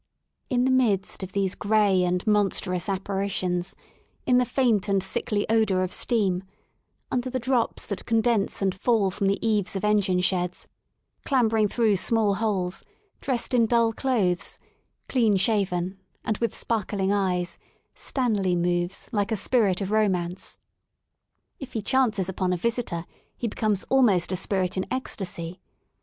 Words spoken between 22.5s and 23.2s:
a visitor